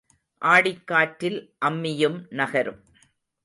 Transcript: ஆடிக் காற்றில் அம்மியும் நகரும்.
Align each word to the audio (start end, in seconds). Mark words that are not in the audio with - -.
ஆடிக் 0.41 0.87
காற்றில் 0.87 1.55
அம்மியும் 1.65 2.25
நகரும். 2.29 2.81